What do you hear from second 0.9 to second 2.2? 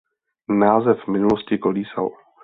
v minulosti kolísal.